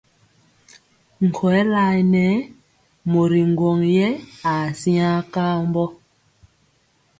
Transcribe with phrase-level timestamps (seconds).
[1.27, 2.23] Nkɔyɛ layɛ nɛ
[3.11, 4.07] mori ŋgwɔŋ yɛ
[4.49, 5.85] aa siŋa kambɔ.